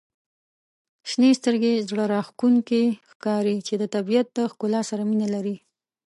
[1.09, 5.55] •شنې سترګي زړه راښکونکي ښکاري چې د طبیعت د ښکلا سره مینه لري.